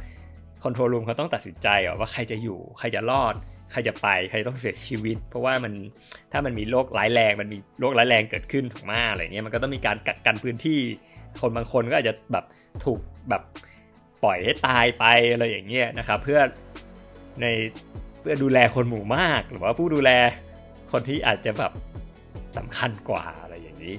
[0.63, 1.67] control room เขาต้องตัดสินใจ
[1.99, 3.35] ว่าใครจะอยู่ ใครจะรอด
[3.71, 5.73] ใครจะไป ใครต้องเสียชีวิต เพราะว่ามัน
[6.31, 10.79] ถ้ามันมีโรคร้ายแรง มันมีโรคร้ายแรงเกิดขึ้นถูกมากอะไรเงี้ยมันก็ต้องมีการกักกันพื้นที่
[11.39, 12.45] คนบางคนก็อาจจะแบบ
[12.85, 13.41] ถูกแบบ
[14.23, 16.39] ปล่อยให้ตายไปอะไรอย่างเงี้ยนะครับเพื่อ
[17.41, 17.45] ใน
[18.21, 20.11] เพื่อดูแลคนหมู่มาก หรือว่าผู้ดูแล
[20.91, 21.71] คนที่อาจจะแบบ
[22.57, 23.95] สำคัญกว่าอะไรอย่างนี้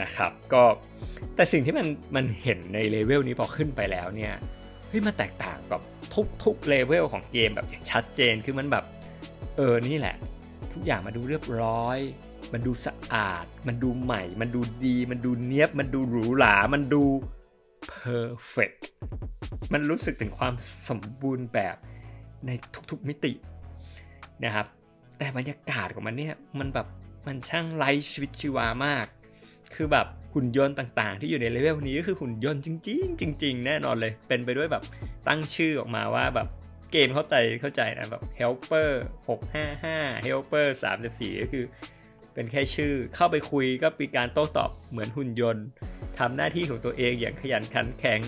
[0.00, 0.62] นะครับ ก็
[1.34, 4.34] แต่สิ่งที่มันมันเห็นในเลเวลนี้พอขึ้นไปแล้วเนี่ย
[4.88, 5.80] เฮ้ยมันแตกต่างกับ
[6.14, 8.84] ทุกทุกเลเวลของเกมแบบอย่างชัดเจนคือมันแบบ
[9.56, 10.16] เออนี่แหละ
[10.72, 11.98] ทุกอย่างมันดูเรียบร้อย
[12.52, 17.02] มันดูสะอาด มันดูใหม่ มันดูดี มันดูเนี้ยบ มันดูหรูหรา มันดู
[17.88, 18.74] perfect
[19.72, 20.54] มันรู้สึกถึงความ
[20.88, 21.76] สมบูรณ์แบบ
[22.46, 22.50] ใน
[22.90, 23.32] ทุกๆมิติ
[24.44, 24.66] นะครับ
[25.18, 26.86] แต่บรรยากาศของมันเนี่ยมันแบบ
[27.26, 29.06] มันช่างไร้ชีวิตชีวามาก
[29.74, 34.82] คือแบบหุ่นยนต์ต่างๆ ที่อยู่ในเลเวลนี้ก็คือหุ่นยนต์จริง ๆ จริง ๆ แน่นอนเลย เป็นไปด้วยแบบ
[35.28, 36.48] ตั้งชื่อออกมาว่าแบบ
[36.92, 38.90] เกมเข้าใจเข้าใจนะแบบ helper
[39.26, 40.66] 655 helper
[41.04, 41.64] 34 ก็คือ
[42.34, 45.64] เป็นแค่ชื่อเข้าไปคุยก็มีการโต้ตอบเหมือนหุ่นยนต์
[46.18, 48.20] ทำหน้าที่ของตัวเองอย่างขยันขันแข็ง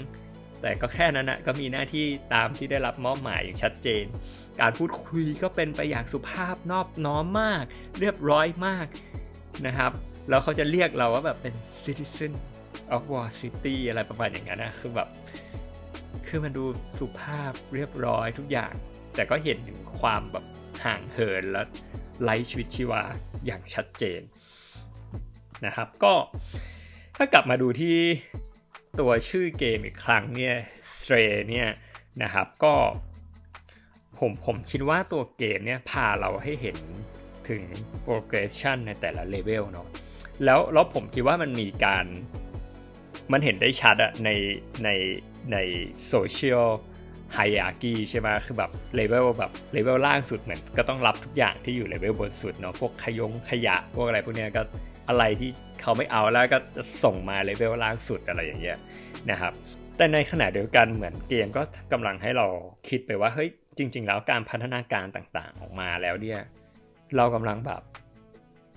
[0.62, 4.04] แต่ก็แค่นั้นนะก็มีหน้าที่ตามที่ได้รับมอบหมายอย่างชัดเจน
[4.60, 7.64] การพูดคุยก็เป็นไปอย่างสุภาพนอบน้อมมาก
[8.00, 8.86] เรียบร้อยมาก
[9.66, 9.92] นะครับ
[10.28, 12.32] แล้วเขาจะเรียกเราว่าแบบเป็น citizen
[12.94, 15.08] of war city อะไรประมาณอย่างนั้นนะคือแบบ
[16.26, 16.64] คือมันดู
[16.98, 18.72] สุภาพเรียบร้อยทุกอย่าง
[19.14, 20.44] แต่ก็เห็นถึงความแบบ
[20.84, 21.62] ห่างเหินและ
[22.22, 23.02] ไร้ชีวิตชีวา
[23.46, 24.22] อย่างชัดเจน
[25.66, 26.14] นะครับ ก็
[27.16, 27.96] ถ้ากลับมาดูที่
[29.00, 30.56] ตัวชื่อเกมอีกครั้งเนี่ย
[30.98, 31.68] Stray เนี่ย
[32.22, 32.74] นะครับก็
[34.20, 36.76] ผมผมคิดว่าตัวเกมเนี่ยพาเราให้เห็น
[37.48, 37.62] ถึง
[38.04, 39.86] progression ในแต่ละเลเวลเนาะ
[40.44, 42.04] แล้วแล้วผมคิดว่ามันมีการ
[43.32, 44.30] มันเห็นได้ชัดอะใน
[44.84, 44.88] ใน
[45.52, 45.56] ใน
[46.08, 46.66] social
[47.34, 54.62] hierarchy ใช่ไหมคือแบบเลเวลแบบเลเวลล่างสุดเหมือนก็ต้องรับทุกอย่างที่อยู่เลเวลบนสุดเนาะพวกขยงขยะพวกอะไรพวกเนี้ยก็
[55.08, 56.58] อะไรที่เขาไม่เอาแล้วก็
[57.04, 58.78] ส่งมาเลเวลล่างสุดอะไรอย่างเงี้ย
[59.30, 59.52] นะครับ
[59.96, 62.46] แต่ในขณะเดียวกันเหมือนเกมก็กำลังให้เรา
[62.88, 66.40] คิดไปว่าเฮ้ยจริง ๆ แล้วการพัฒนาการต่างๆ ออกมาแล้วเนี่ย
[67.16, 67.82] เรากำลังแบบ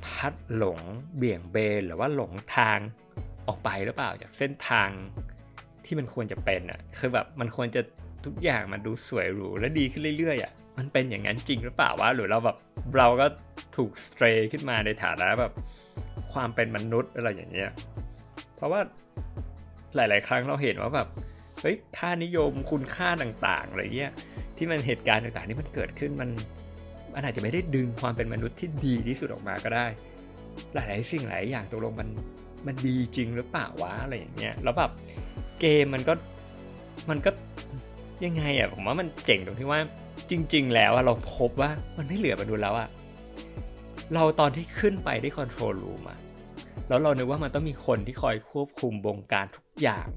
[0.05, 0.79] พัดหลง
[1.15, 2.77] เบี่ยงเบนหรือว่าหลงทาง
[3.47, 4.89] ออกไปหรือเปล่าจากเส้นทาง
[5.85, 7.81] ที่มันควรจะเป็นอะคือแบบมันควรจะ
[8.25, 12.57] ทุกอย่างมันดูสวยหรูและดีขึ้นเรื่อยๆอะมันเป็นอย่างนั้นจริงหรือเปล่าวะหรือเราแบบ
[12.97, 13.27] เราก็
[13.75, 15.51] ถูกสเตรย์ขึ้นมาในฐานะแบบ
[16.33, 17.71] ความเป็นมนุษย์อะไรอย่างเงี้ย
[18.55, 18.81] เพราะว่า
[19.95, 21.07] หลาย ๆ ครั้งเราเห็นว่าแบบ
[21.63, 24.11] เฮ้ยค่านิยมคุณค่าต่างๆอะไรเงี้ย
[24.57, 26.29] ที่มันเหตุการณ์ต่างๆที่มันเกิดขึ้นมัน
[27.13, 29.85] มันอาจจะไม่ได้ดึงความเป็นมนุษย์ที่ดีที่สุดออกมาก็ได้
[30.73, 32.09] หลายๆสิ่งหลายอย่างตกลงมัน
[32.67, 34.91] มันดีจริงหรือเปล่าวะอะไรอย่างเงี้ยแล้วแบบ
[35.59, 36.13] เกมมันก็
[37.09, 37.31] มันก็
[38.25, 39.79] ยังไงอะผมว่ามันเจ๋งตรงที่ว่า
[40.29, 42.89] จริง ๆ แล้วเราพบว่ามันไม่เหลือมนุษย์แล้วอะ
[44.13, 46.19] เราตอนที่ขึ้นไปที่คอนโทรลรูมอะ
[46.89, 50.07] แล้วเรานึกว่ามันต้องมีคนที่คอยควบคุมบงการทุกอย่าง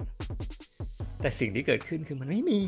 [1.21, 2.61] แต่สิ่งที่เกิดขึ้นคือมันไม่มี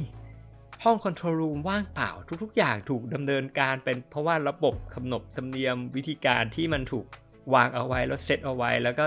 [0.84, 2.10] ห้องคอนโทรลรูมว่างเปล่า
[2.42, 7.06] ทุก ๆ อย่างถูกดำเนินการเป็นเพราะว่าระบบกำหนดธรรมเนียมวิธีการที่มันถูก
[7.54, 9.06] วางเอาไว้แล้วเซตเอาไว้แล้วก็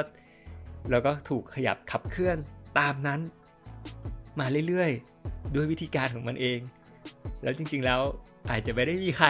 [0.92, 2.38] แล้วก็ถูกขยับขับเคลื่อน
[2.80, 3.20] ตามนั้น
[4.40, 6.60] มาเรื่อยๆ ด้วยวิธีการของมันเอง
[7.44, 8.02] แล้วจริง ๆ แล้ว
[8.50, 9.28] อาจจะไม่ได้มีใคร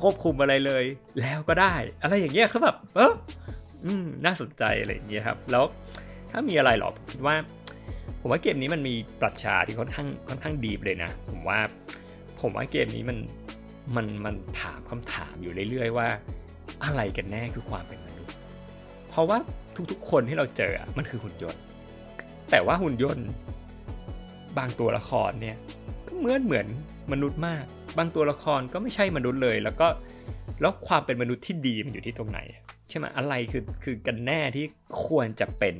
[0.00, 0.84] ควบคุมอะไรเลย
[1.20, 3.12] แล้วก็ได้ อะไรอย่างเงี้ยคือแบบเออ
[3.84, 5.64] อืมน่าสนใจอะไรอย่างเงี้ยครับ แล้ว
[6.30, 7.36] ถ้ามีอะไรหรอผมคิดว่า
[8.26, 11.58] ผมว่าเกมนี้มันมีปรัชญาที่ค่อนข้างค่อนข้างดีเลยนะ ผมว่า
[12.40, 13.18] ผมว่าเกมนี้มัน
[13.96, 16.08] มันมันถามคำถามอยู่เรื่อยๆว่า
[16.84, 18.34] อะไรกันแน่คือความเป็นมนุษย์
[19.08, 19.38] เพราะว่า
[19.90, 21.62] ทุกๆคนที่เราเจอมันคือหุ่นยนต์
[22.50, 23.28] แต่ว่าหุ่นยนต์
[24.58, 25.56] บางตัวละครเนี่ย
[26.06, 26.66] ก็เหมือนเหมือน
[27.12, 27.64] มนุษย์มาก
[27.98, 29.86] บางตัวละครก็ไม่ใช่มนุษย์เลย แล้วก็
[30.60, 32.40] แล้วความเป็นมนุษย์ที่ดีมันอยู่ที่ตรงไหน
[32.88, 34.64] ใช่ไหมอะไรคือคือกันแน่ที่
[35.06, 35.74] ควรจะเป็น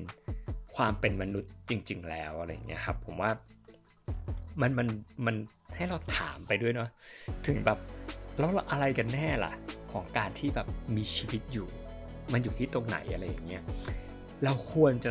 [0.77, 3.31] ความเป็นมนุษย์จริง ๆ แล้วอะไรเงี้ยครับ ผมว่า
[4.61, 4.89] มันมัน
[5.27, 5.37] มัน
[5.77, 6.89] ให้เราถามไปด้วยเนาะ
[7.47, 7.79] ถึงแบบ
[8.39, 9.53] แล้วอะไรกันแน่ล่ะ
[9.93, 11.69] ของการที่แบบมีชีวิตอยู่
[12.33, 13.63] มันอยู่ที่ตรงไหนอะไรอย่างเงี้ย
[14.45, 15.11] เราควรจะ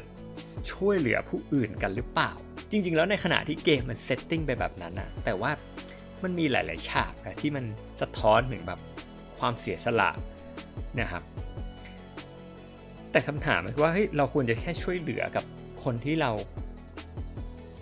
[0.73, 2.31] ช่วยเหลือผู้อื่นกันหรือเปล่า
[2.71, 5.51] จริง ๆ แล้วในขณะที่เกมมันเซตติ้งไปแบบนั้นนะแต่ว่า
[6.23, 7.65] มันมีหลาย ๆ ฉากนะที่มัน
[8.01, 8.79] สะท้อนถึงแบบ
[9.39, 10.09] ความเสียสละ
[10.99, 11.23] นะครับ
[13.13, 15.43] แต่คำถามคือว่าเฮ้ยเราควรจะแค่ช่วยเหลือกับ
[15.83, 16.31] คนที่เรา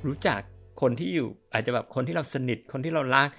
[0.07, 0.39] รู้จัก
[0.81, 3.29] คนที่อยู่ อาจจะแบบคนที่เราสนิทคนที่เรารัก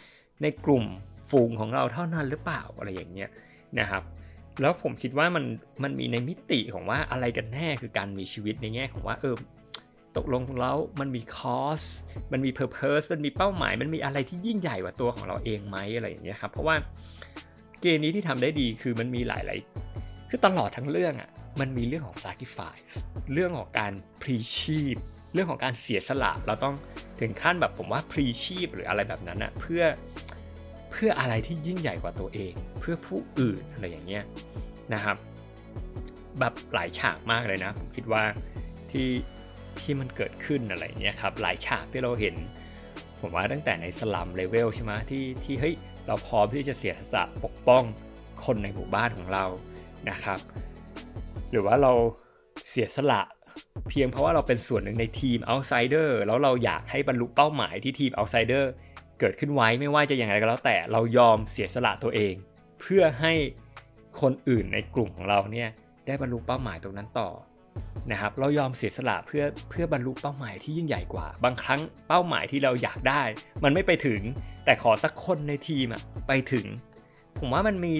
[0.42, 0.84] ในกลุ่ม
[1.30, 3.30] ฝูงของเราเท่านั้นหรือเปล่าอะไรอย่างเงี้ย
[3.78, 4.02] นะครับ
[4.60, 5.44] แล้วผมคิดว่ามัน
[5.82, 9.36] มันมีในมิติของว่าอะไรกันแน่คือการมีชีวิตในแง่ของว่าเออ
[10.16, 11.82] ตกลงแล้วมันมีคอส
[12.32, 16.76] มันมีเพอร์เพสมันมีเป้าหมาย มันมีอะไรที่ยิ่งใหญ่กว่าตัวของเราเองไหมอะไรอย่างเงี้ยครับ เพราะว่า
[17.82, 19.58] เกมนี้ที่ทำได้ดีคือมันมีหลาย
[19.94, 22.94] ๆ คือตลอดทั้งเรื่องอะ่ะ มันมีเรื่องของ sacrifice
[23.32, 24.96] เรื่องของการพรีชีพ
[25.32, 26.74] เรื่องของการเสียสละ เราต้อง
[27.20, 29.82] ถึงขั้นแบบผมว่าพรีชีพหรืออะไรแบบนั้นอะเพื่อ
[30.90, 34.24] เพื่ออะไรที่ยิ่งใหญ่กว่าตัวเอง เพื่อผู้อื่นอะไรอย่างเงี้ย
[34.94, 35.16] นะครับ
[36.40, 38.22] แบบหลายฉากมากเลยนะ ผมคิดว่า
[38.90, 39.08] ที่
[39.80, 42.34] ที่มันเกิดขึ้นอะไรเงี้ยครับหลายฉากที่เราเห็น
[43.20, 45.74] ผมว่าตั้งแต่ในสลัมเลเวลใช่ไหมที่ที่เฮ้ย
[46.06, 47.84] เราพร้อมที่จะเสียสละปกป้อง
[48.44, 49.44] คนในหมู่บ้านของเรา
[50.10, 50.38] นะครับ
[51.52, 51.92] หรือว่าเรา
[52.68, 53.22] เสียสละ
[53.88, 58.70] เพียงเพราะว่าเราเป็นส่วนหนึ่งในทีม Outsider แล้วเราอยากให้บรรลุเป้าหมายที่ทีม Outsider
[59.20, 62.34] เกิดขึ้นไว้ไม่ว่าจะอย่างไรก็แล้วแต่เรายอมเสียสละตัวเอง
[62.80, 63.32] เพื่อให้
[64.20, 65.68] คนอื่นในกลุ่มของเราเนี่ย
[66.06, 67.30] ได้บรรลุเป้าหมายตรงนั้นต่อ
[68.10, 73.22] นะครับเรายอมเสียสละเพื่อเพื่อบรรลุเป้าหมายที่ยิ่งใหญ่กว่า บางครั้งเป้าหมายที่เราอยากได้
[73.64, 74.20] มันไม่ไปถึง
[74.64, 76.66] แต่ขอสักคนในทีมอะไปถึง
[77.38, 77.94] ผมว่ามันมี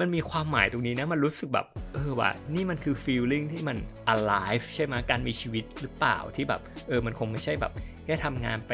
[0.00, 3.76] มันมีความหมายตรงนี้นะ มันรู้สึกแบบ เออว่ะนี่มันคือ feeling ที่มัน
[4.14, 7.72] alive ใช่ไหมการมีชีวิตหรือเปล่าที่แบบ เออ มันคงไม่ใช่แบบ
[8.04, 8.72] แค่ทำงานไป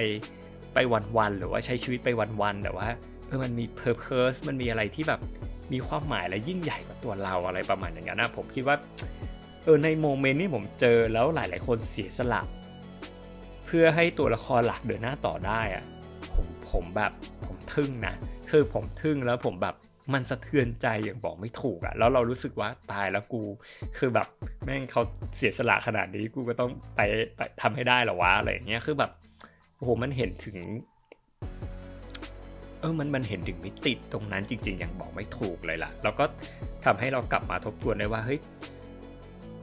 [0.75, 0.79] ไป
[1.17, 2.09] วันๆหรือว่าใช้ชีวิตไป
[2.43, 2.87] วันๆแต่ว่า
[3.27, 5.21] เออมันมี purpose มันมีอะไรที่แบบ
[5.73, 8.77] มีความหมายและยิ่งใหญ่กว่าตัวเราอะไรประมาณอย่างนั้นนะผมคิดว่า
[9.65, 12.43] เออในโมเมนต์ที่ผมเจอแล้วหลาย ๆ คนเสียสละ
[13.67, 15.85] เพื่อให้ตัวละครหลักเดินหน้าต่อได้อะ
[16.33, 17.13] ผมผมแบบ
[17.47, 18.15] ผมทึ่งนะ
[18.51, 19.75] คือผมทึ่งแล้วผมแบบ
[20.13, 23.43] มันสะเทือนใจอย่างบอกไม่ถูกอะแล้วเรารู้สึกว่าตายแล้วกู
[23.99, 24.27] คือแบบ
[24.65, 25.03] แม่งเขา
[25.37, 27.01] เสียสละขนาดนี้กูก็ต้องไป
[27.37, 29.11] ไปทำให้ได้หรอวะอะไรอย่างเงี้ยคือแบบ
[29.77, 30.57] โอ้โหมันเห็นถึง
[32.81, 36.25] เออมันมันเห็นถึงมิติตรงนั้นจริง ๆ อย่างบอกไม่ถูกเลยล่ะ แล้วก็
[36.85, 38.41] ทำให้เรากลับมาทบทวนได้ว่าเฮ้ย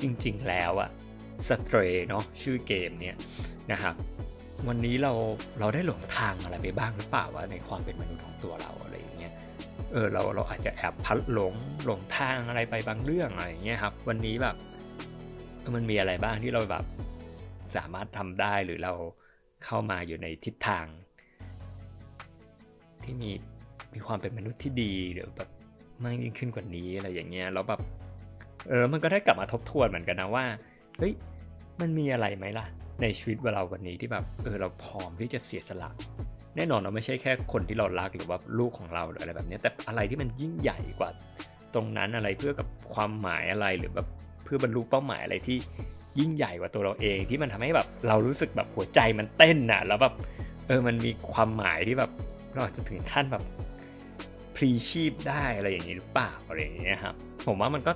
[0.01, 0.89] จริง ๆ แล้วอะ
[1.47, 1.77] สเตร
[2.09, 3.17] เนาะชื่อเกมเนี้ย
[3.71, 3.95] นะครับ
[4.67, 5.13] วันนี้เรา
[5.59, 9.14] เราได้หลงทางอะไรไปบ้างหรือเปล่าว่าในความเป็นมนุษย์ของตัวเราอะไรอย่าง
[9.95, 11.53] เออเราเราอาจจะแอบพัดหลง
[11.85, 14.55] หลงทางอะไรไปบางเรื่องอะไรอย่างเงี้ยครับ วันนี้แบบ
[15.75, 16.85] มันมีอะไรบ้างที่เราแบบ
[17.75, 18.93] สามารถทำได้หรือเรา
[19.65, 20.85] เข้ามาอยู่ในทิศทาง
[23.03, 23.31] ที่มี
[23.93, 25.49] มีความเป็นมนุษย์ที่ดีหรือแบบ
[26.03, 27.81] มากยิ่งขึ้นกว่านี้อะไรอย่างเงี้ยแล้วแบบ
[28.69, 30.45] เออมันก็ได้กลับมาทบทวนเหมือนกันนะว่า
[30.97, 31.13] เฮ้ย
[31.81, 32.65] มันมีอะไรไหมล่ะ
[33.01, 35.89] ในชีวิตเราวันนี้ที่แบบเออเราพร้อมที่จะเสียสละ
[36.55, 41.09] แน่นอนเราไม่ใช่แค่คนที่เรารักหรือว่าลูกของเราหรืออะไรแบบนี้แต่อะไรที่มันยิ่งใหญ่กว่า
[41.73, 44.07] ตรงนั้นอะไรเพื่อกับความหมายอะไรหรือแบบ
[44.43, 45.57] เพื่อบรรลุเป้าหมายอะไรที่
[46.19, 50.13] ยิ่งใหญ่กว่าตัวเราเองที่มันทำให้แบบเรารู้สึกแบบหัวใจมันเต้นน่ะแล้วแบบ
[50.67, 52.11] เออมันมีความหมายที่แบบ
[52.53, 53.43] เราอาจจะถึงขั้นแบบ
[54.55, 57.15] พรีชีพได้อะไรอย่างนี้หรือเปล่าอะไรอย่างเงี้ยครับ
[57.47, 57.91] ผมว่ามันก็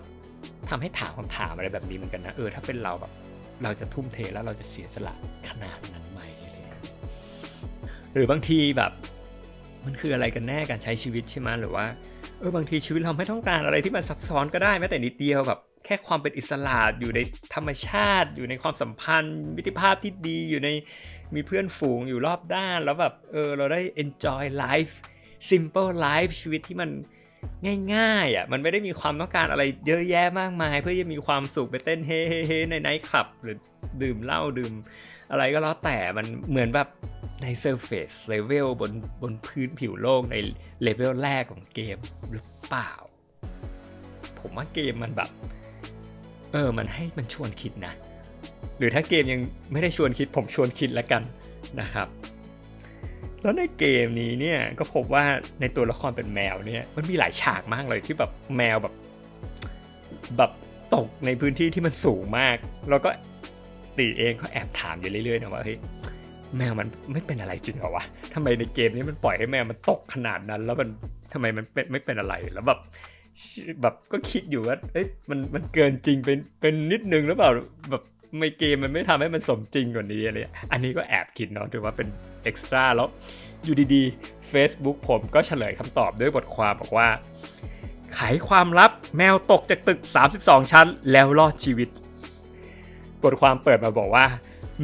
[0.69, 3.11] ทำให้ถามคำถามอะไรแบบนี้เหมือนกันนะเออถ้าเป็นเราแบบ
[3.63, 5.13] เราจะทุ่มเทแล้วเราจะเสียสละ
[5.49, 6.21] ขนาดนั้นไหม
[8.13, 8.91] หรือบางทีแบบ
[9.85, 11.85] มันคืออะไรกันแน่การใช้ชีวิตใช่ไหมหรือว่า
[12.39, 17.19] เออบางทีชีวิตเราไม่ต้องการอะไรที่มันซับซ้อนก็ได้แม้แต่นิดเดียวแบบแค่ความเป็นอิสระอยู่ใน
[17.53, 20.69] ธรรมชาติ อยู่ในความสัมพันธ์ มิตรภาพที่ดีอยู่ใน
[21.35, 24.93] มีเพื่อนฝูงอยู่รอบด้าน แล้วแบบเออเราได้ enjoy life
[25.49, 26.89] simple life ชีวิตที่มัน
[27.95, 33.57] ง่ายๆอะมันไม่ได้มีความต้องการอะไรเยอะแยะมากมาย เพื่อจะมีความสุขไปเต้นเฮ้เฮ้ในไนท์คลับหรือ
[34.01, 34.73] ดื่มเหล้าดื่ม
[35.31, 36.87] อะไรก็แล้วแต่มันเหมือนแบบ
[37.41, 40.35] ใน surface level บนบนพื้นผิวโลกใน
[40.83, 41.97] เลเวลแรกของเกม
[42.29, 42.91] หรือเปล่า
[44.39, 45.29] ผมว่าเกมมันแบบ
[46.51, 47.93] เออมันให้มันชวนคิดนะ
[48.77, 51.21] หรือถ้าเกมยังไม่ได้ชวนคิด ผมชวนคิดแล้วกัน
[51.81, 52.07] นะครับ
[53.41, 55.25] แล้วในเกมนี้เนี่ยก็พบว่า
[55.61, 58.93] ในตัวละครเป็นแมวเนี่ยมันมีหลายฉากมากเลยที่แบบแมวแบบ
[60.37, 60.51] แบบ
[60.95, 62.55] ตกในพื้นที่ที่มันสูงมาก
[62.89, 63.09] แล้วก็
[63.97, 65.77] ตีเองก็แอบถามอยู่เรื่อยๆนะว่าเฮ้ย
[66.57, 70.89] แมวมันไม่เป็นอะไรจริงเหรอวะทำไมในเกมนี้มันปล่อยให้แมวมันตกขนาดนั้น แล้วมัน
[71.33, 72.79] ทำไมมันเป็นไม่เป็นอะไรแล้วแบบ
[73.81, 77.51] แบบก็คิดอยู่ว่าเอ๊ะมันมันเกินจริงเป็นเป็นนิดนึงหรือเปล่า
[77.91, 78.03] แบบ
[78.39, 80.37] ไม่เกมมันไม่ทำให้มันสมจริงกว่านี้อะไร
[80.71, 82.07] อันนี้ก็แอบคิดเนาะถือว่าเป็น
[82.43, 83.07] เอ็กซ์ตร้าแล้ว
[83.63, 87.07] อยู่ดีๆ Facebook ผมก็เฉลยคำตอบด้วยบทความบอกว่า
[88.13, 89.99] ไขความลับแมวตกจากตึก
[90.37, 91.89] 32 ชั้น แล้วรอดชีวิต
[93.23, 94.25] บทความเปิดมาบอกว่า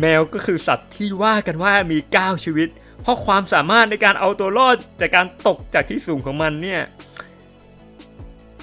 [0.01, 2.69] แมวก็คือสัตว์ที่ว่ากันว่ามี 9 ชีวิต
[3.01, 6.81] เพราะความสามารถในการเอาตัวรอดจากการตกจากที่สูงของมันเนี่ย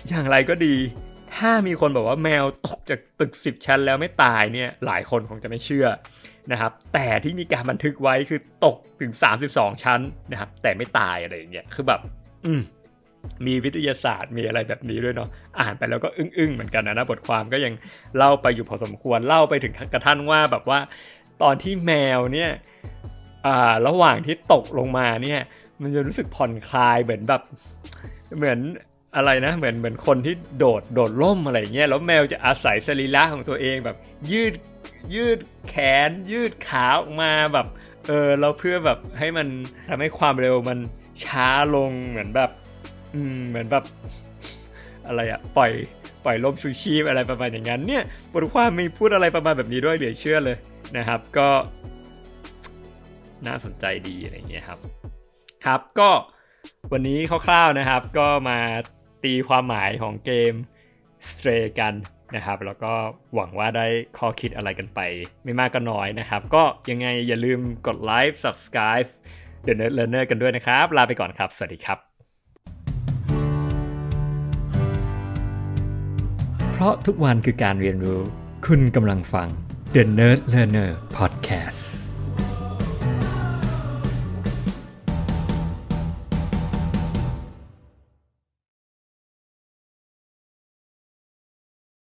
[0.09, 0.77] อย่างไรก็ดี
[1.37, 5.87] ถ้ามีคนบอกว่าแมวตกจากตึก 10 ชั้นแล้วไม่ตายเนี่ย หลายคนคงจะไม่เชื่อ
[6.53, 9.12] นะครับ แต่ที่มีการบันทึกไว้คือตกถึง
[9.49, 12.01] 32 ชั้นนะครับ แต่ไม่ตายอะไรอย่างเงี้ย คือแบบ
[12.47, 12.62] อืม
[13.47, 15.29] มีวิทยาศาสตร์มีอะไรแบบนี้ด้วยเนาะ
[15.61, 17.75] อ่านไปแล้วก็อึ้งๆเหมือนกันนะนะบทความก็ยัง
[18.16, 20.79] เล่าไปอยู่พอสมควรเล่าไปถึงกระทั่งว่าแบบว่า
[21.42, 22.51] ตอนที่แมวเนี่ย
[23.87, 25.40] ระหว่างที่ตกลงมาเนี่ย
[25.81, 27.42] มันจะรู้สึกผ่อนคลายเหมือนแบบ
[28.37, 28.59] เหมือน
[29.16, 33.97] อะไรนะเหมือนเหมือนคนที่โดดโดดล่มอะไรเงี้ยแล้วแมวจะอาศัยสรีระของตัวเองแบบ
[34.31, 34.55] ยืด
[35.14, 35.75] ยืดแข
[36.09, 37.66] น ยืดขาออกมาแบบ
[38.07, 39.47] เออเราเพื่อแบบให้มัน
[39.88, 40.79] ทำให้ความเร็วมัน
[41.25, 42.51] ช้าลงเหมือนแบบ
[43.14, 43.85] อืมเหมือนแบบ
[45.07, 45.73] อะไรอะปล่อย
[46.25, 50.57] ปล่อยลมซูชีพอะไรประมาณอย่างนั้นเนี่ยบทความมีพูดอะไรประมาณแบบนี้ด้วยเหลือเชื่อเลย
[50.96, 51.48] นะครับ ก็
[53.46, 54.78] น่าสนใจดีอะไรเงี้ยครับ
[55.66, 56.11] ครับก็
[56.92, 58.59] วันนี้คร่าวๆนะครับ ก็มา
[59.24, 60.52] ตีความหมายของเกม
[61.28, 61.94] Stray กัน
[62.37, 62.92] นะครับ แล้วก็
[63.35, 63.87] หวังว่าได้
[64.18, 65.00] ข้อคิดอะไรกันไป
[65.44, 69.09] ไม่มากก็น้อยนะครับ ก็ยังไงอย่าลืมกดไลค์ subscribe
[69.66, 71.98] The Nerd Learner กันด้วยนะครับ ลาไปก่อนครับ สวัสดีครับ
[76.72, 78.20] เพราะทุกวันคือการเรียนรู้
[78.66, 79.48] คุณกำลังฟัง
[79.92, 81.91] The Nerd Learner Podcast